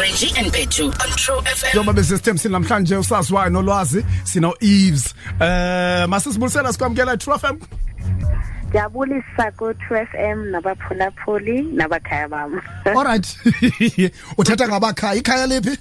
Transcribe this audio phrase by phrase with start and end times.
[0.00, 1.68] Reggie and Petu on True FM.
[1.68, 5.14] njengoba besisithembisile namhlanje usaziwayo nolwazi sino eves.
[5.40, 7.56] Eh masisibulisela sikwamkela true fm
[8.68, 12.60] Ndiyabulisa ku-True FM nabaphulaphuli nabakhaya bam.
[12.84, 13.38] alright
[14.38, 15.78] uthetha ngabakhaya ikhaya liphi?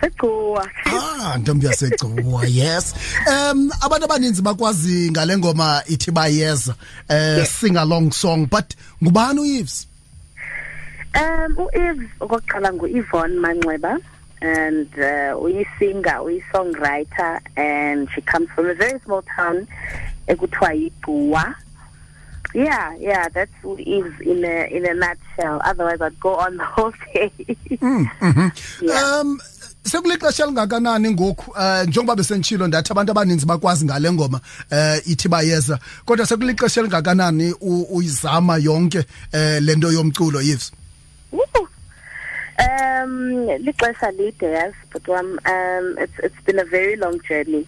[0.00, 0.68] Segcuwa.
[0.86, 2.94] ah ntombi yasegcuwa yes.
[3.26, 6.74] Um abantu abaninzi bakwazi ngale ngoma ithi bayeza
[7.08, 9.86] eh sing along song but ngubani ueves?
[11.14, 13.98] Um uEves okokuqala ngu-Yvonne Manxeba
[14.40, 19.66] and uh, uyi-singer, uyi-songwriter and she comes from a very small town
[20.28, 21.54] ekuthiwa yiGcuwa.
[22.54, 25.60] Yeah, yeah, that's Eves in a in a nutshell.
[25.64, 27.30] Otherwise, I'd go on the whole day.
[28.80, 29.20] Yeah.
[29.20, 29.40] um
[29.84, 34.40] sekulixesha elingakanani ngoku um njengoba besentshilo ndathi abantu abaninzi bakwazi ngale ngoma
[34.70, 37.54] um ithi bayeza kodwa sekulixesha elingakanani
[37.90, 38.98] uyizama yonke
[39.32, 40.72] um le nto yomculo Yves.
[42.60, 47.66] Um, lixesha lide yes, but um, um, it's it's been a very long journey.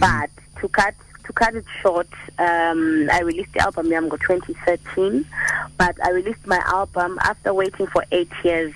[0.00, 5.24] But to cut to cut it short, um, I released the album Yam 2013,
[5.78, 8.74] but I released my album after waiting for eight years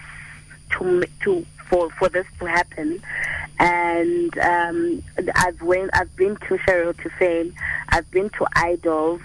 [0.73, 3.03] to m- to for for this to happen.
[3.59, 5.03] And um,
[5.35, 7.53] I've went I've been to Cheryl to Fame,
[7.89, 9.21] I've been to Idols,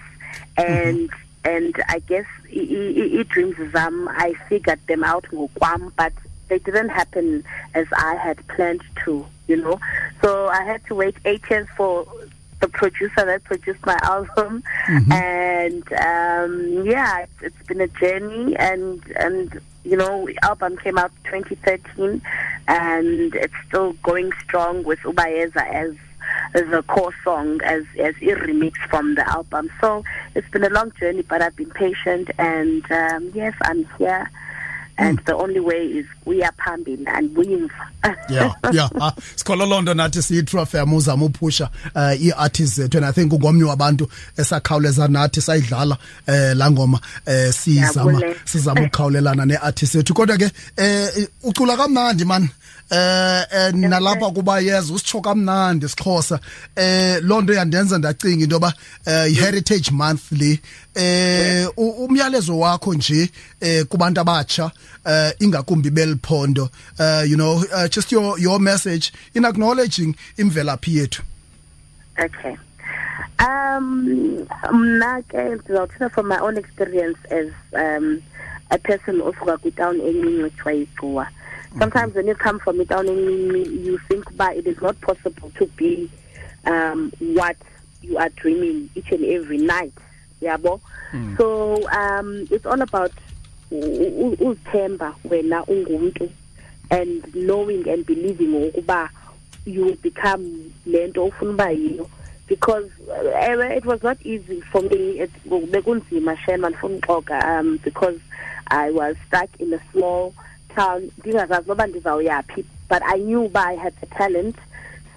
[0.57, 1.09] and
[1.43, 6.13] and I guess i- i- i- dreams zam I figured them out ngokwam, but
[6.49, 9.79] they didn't happen as I had planned to, you know.
[10.21, 12.05] So I had to wait eight years for
[12.59, 14.63] the producer that produced my album,
[15.11, 21.11] and um, yeah, it's, it's been a journey, and and you know, album came out
[21.23, 22.21] 2013,
[22.67, 25.95] and it's still going strong with Ubayeza as
[26.53, 29.69] as a core song, as as a remix from the album.
[29.79, 30.03] So
[30.35, 34.29] it's been a long journey, but I've been patient, and um, yes, I'm here.
[35.01, 37.67] And the only way is we are pumping and we
[38.29, 38.89] yeah yeah.
[39.01, 42.97] Ah, sikholwa loo nto nathi siyi-true fm uzama uphusha um ii-artist zethu.
[42.97, 44.07] And i think ungomnye wabantu
[44.37, 45.97] esakhawuleza nathi sayidlala
[46.27, 48.35] um laa ngoma um sizama Ngiyabule.
[48.45, 50.13] sizama ukukhawulelana nee-artist zethu.
[50.13, 52.49] Kodwa ke um ucula kamnandi mani
[52.93, 56.39] eh eh, nalapha kuba yeza usitsho kamnandi sixhosa.
[56.75, 58.73] Eh loo nto yandenza ndacinga into yoba
[59.05, 60.59] eh heritage month le
[60.95, 63.29] eh u- umyalezo wakho nje
[63.61, 64.71] eh kubantu abatsha
[65.05, 66.69] eh ingakumbi beliphondo
[66.99, 71.21] eh you know uh, just your your message in acknowledging imvelaphi yethu
[72.19, 72.57] Okay.
[73.39, 78.21] Um, mna ke ndizawuthetha from my own experience as um,
[78.69, 81.27] a person osuka kwitown encinci ekuthiwa yigcuwa.
[81.79, 85.49] Sometimes when you come from a town encinci, you think uba it is not possible
[85.57, 86.09] to be
[86.65, 87.55] um, what
[88.03, 89.93] you are dreaming each and every night.
[90.41, 90.79] Yabo?
[91.37, 93.11] So um, it's all about
[93.71, 96.29] uzithemba wena ungumuntu
[96.89, 99.09] and knowing and believing ukuba
[99.65, 102.09] you will become lento ofuna uba yiyo.
[102.47, 105.21] Because uh, it was not easy for me.
[105.45, 108.19] Bekunzima shema ndifuna uxoka um because
[108.67, 110.33] i was stuck in a small
[110.75, 111.11] town.
[111.19, 114.55] Ndingazazi noba ndizawuyaphi but i knew uba i had the talent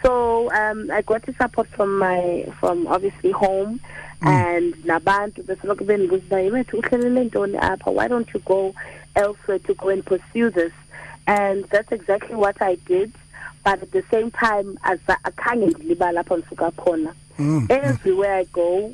[0.05, 3.81] so um i got the support from my from obviously home
[4.21, 4.29] mm.
[4.29, 7.91] and nabantu besoloko bendibuza uba yewethu uhlelele ntoni apha?
[7.91, 8.75] Why don't you go
[9.15, 10.73] elsewhere to go and pursue this?
[11.27, 13.11] And that's exactly what i did
[13.65, 17.13] but at the same time aza- akhange ndilibala apho ndisuka khona.
[17.39, 17.67] Mm.
[17.71, 18.93] Everywhere i go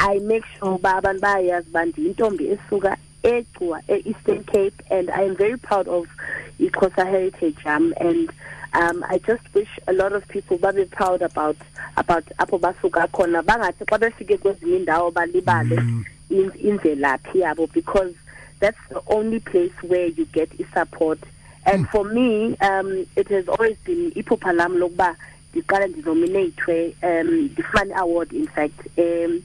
[0.00, 5.34] I make sure uba abantu bayayazi uba ndiyintombi esuka egcuwa e-eastern cape and i am
[5.36, 6.06] very proud of
[6.60, 8.30] ixhosa heritage yam and
[8.74, 11.56] um, i just wish a lot of people babe proud about
[11.96, 13.42] about apho basuka khona.
[13.42, 15.76] Bangathi xa befike kwezinye iindawo balibale
[16.30, 18.12] in- imvelaphi yabo because
[18.60, 21.18] that's the only place where you get i-support.
[21.64, 25.16] And for me um, it has always been iphupha lam lokuba
[25.54, 29.42] ndiqale ndinominatwe um ndifumane award in fact um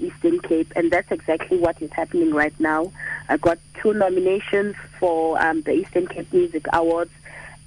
[0.00, 2.90] Eastern Cape, and that's exactly what is happening right now.
[3.28, 7.10] I got two nominations for um, the Eastern Cape Music Awards,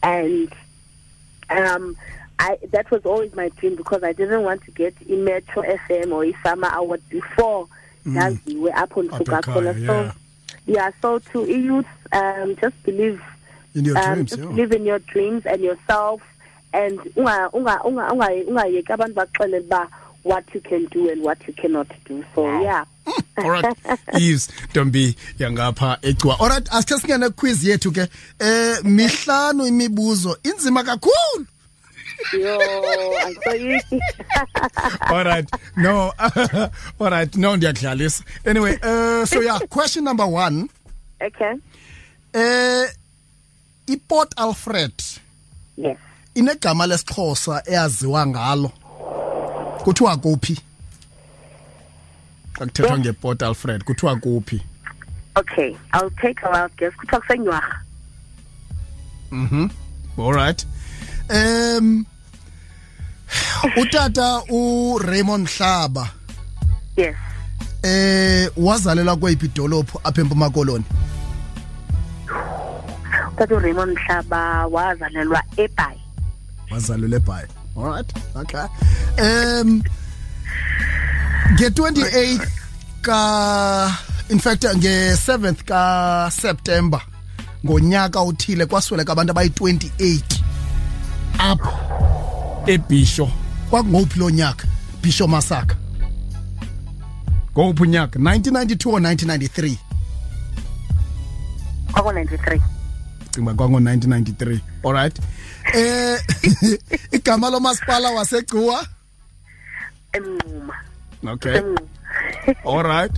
[0.01, 0.51] and
[1.49, 1.95] um,
[2.39, 6.11] I that was always my dream because I didn't want to get in Metro FM
[6.11, 7.67] or iSAMA Award before
[8.05, 9.79] we're up on Sukakona.
[9.79, 9.87] yeah.
[9.87, 10.11] So
[10.65, 13.21] yeah, so to youth, um, just believe
[13.75, 14.47] in your um, dreams just yeah.
[14.47, 16.21] believe in your dreams and yourself
[16.73, 19.87] and unga unga unga unga ungayeki abantu baxelele
[20.27, 22.23] what you can do and what you cannot do.
[22.35, 22.85] So yeah.
[23.37, 23.77] Alright
[24.19, 28.07] eves ntombi yangapha egcuwa alright asithe singene quiz yethu ke.
[28.39, 30.37] Eh mihlanu imibuzo.
[30.43, 31.45] Inzima kakhulu.
[32.33, 32.59] Yo
[33.25, 33.99] angisoyiki
[35.15, 36.13] alright no.
[36.99, 40.69] Alright no ndiyakudlalisa anyway uh, so yeah question number one.
[41.21, 41.53] Okay.
[42.33, 42.87] Eh
[43.87, 44.93] iport alfred
[45.77, 45.97] yes.
[46.35, 48.71] inegama lesixhosa eyaziwa ngalo.
[49.87, 50.53] Kuthiwa kuphi
[52.57, 54.61] xa kuthethwa ngeport alfred kuthiwa kuphi
[55.35, 57.81] okay i'll take a wild guess kuthiwa kusenywarha
[59.31, 59.69] Mhm.
[60.17, 60.65] All right.
[61.29, 62.05] Um
[63.81, 66.09] utata uRaymond Mhlaba
[66.97, 67.15] yes
[67.83, 70.85] eh wazalelwa kweyiphi idolophu apha eMpuma Koloni?
[73.33, 75.99] utata uraymond mhlaba wazalelwa ebhayi
[76.71, 77.47] Wazalelwa eBhayi.
[77.77, 78.13] All right.
[78.35, 78.65] Okay.
[79.21, 79.83] Um
[81.53, 82.47] nge28
[83.01, 83.97] ka
[84.29, 87.01] in fact nge7th ka September
[87.65, 90.21] ngonyaka uthile kwasweleka abantu abayi28
[91.39, 91.71] apho
[92.67, 93.31] eBisho.
[93.69, 94.67] Kwakungophi lo nyaka?
[95.01, 95.75] Bisho Masaka.
[97.51, 98.19] Ngophi unyaka?
[98.19, 99.77] 1992 or 1993
[101.91, 102.61] kwako-ninety-three
[103.31, 105.19] cinga kwango 1993 all right.
[105.73, 106.19] Eh
[107.17, 108.85] igama lomasipala wasegcuwa?
[110.13, 110.75] Emnquma
[111.33, 111.61] okay.
[112.65, 113.11] All right.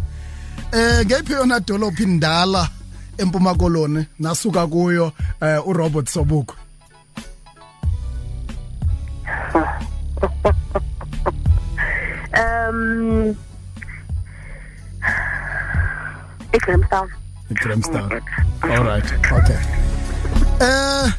[0.74, 2.70] Eh ngephi yona dolophi indala
[3.18, 5.12] empuma koloni nasuka kuyo
[5.42, 6.56] eh uRobert Sobukwe?
[12.40, 13.36] Um
[16.54, 17.10] igrahamstown
[17.54, 18.12] Grahamstown
[18.64, 19.06] all right.
[19.32, 19.60] Okay.
[20.62, 21.10] Uh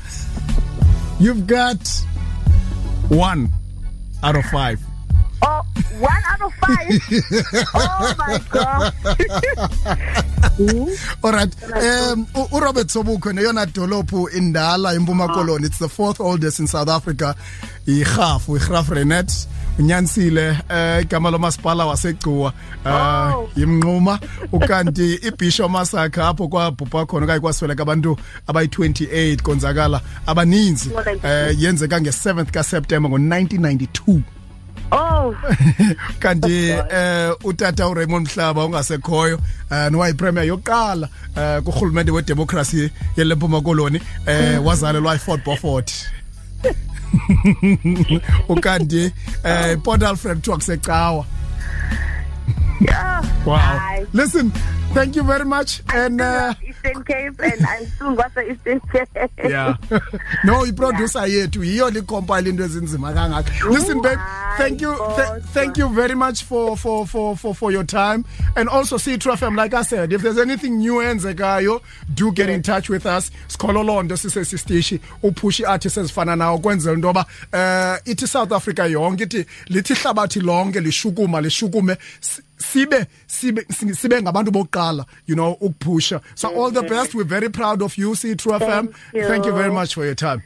[1.20, 1.78] you've got
[3.08, 3.49] one
[4.22, 4.81] out of five.
[5.43, 5.62] Oh
[5.99, 6.90] one out of five?
[7.75, 8.93] Oh my god.
[11.25, 11.55] All right.
[11.72, 15.64] Um uRobert Sobukwe neyona dolophu indala empuma koloni.
[15.67, 17.34] It's the fourth oldest in South Africa
[17.87, 19.46] iGhafu iGraf Renet
[19.78, 22.52] unyanisile eh igama lomasipala wasegcuwa
[22.87, 23.49] eh Oh.
[23.56, 24.19] yimnquma
[24.52, 28.17] ukanti ibisho masakha apho kwabhubha khona okanye kwasweleka abantu
[28.49, 30.90] abayi28 konzakala abaninzi
[31.25, 34.20] eh yenzeka nge7th kaSeptember ngo1992
[34.90, 35.34] oh.
[36.23, 39.40] Kanti eh utata uRaymond Mhlaba ungasekhoyo
[39.70, 45.93] eh nowayipremier yokuqala eh kurhulumente wedemocracy yelempuma koloni eh wazalelwa eFort Beaufort.
[48.49, 49.12] ukanti
[49.45, 51.25] eh Port Alfred kuthiwa kusecawa
[52.81, 53.25] yeah.
[53.47, 54.07] Wow.
[54.12, 54.53] Listen
[54.92, 59.31] thank you very much and uh, Eastern Cape and I'm soon kwase Eastern Cape.
[59.38, 59.76] Yeah.
[60.44, 63.70] No iproducer yethu yiyo licompile into ezinzima kangaka.
[63.70, 64.19] Listen babe
[64.56, 68.25] thank you th- thank you very much for for for for for your time.
[68.56, 71.81] And also see True FM like I said if there's anything new enzekayo
[72.14, 73.31] do get in touch with us.
[73.48, 79.46] Sikhololondo sisesitishi upush artists ezifana nawo kwenzela into yoba eh ithi South Africa yonke ithi
[79.69, 84.80] lithi hlabathi lonke lishukuma lishukume si- sibe sibe si- sibe ngabantu bokuqala
[85.27, 86.88] you know ukuphusha so all the mm-hmm.
[86.88, 89.27] best we're very proud of you see True FM you.
[89.27, 90.43] thank you very much for your time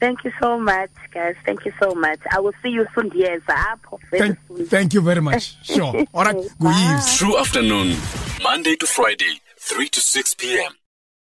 [0.00, 1.34] Thank you so much, guys.
[1.44, 2.20] Thank you so much.
[2.30, 3.40] I will see you soon, yes.
[3.48, 4.66] Apho, thank, soon.
[4.66, 7.96] thank you very much sure all right good evening True afternoon,
[8.42, 10.72] Monday to Friday, 3 to 6 p.m.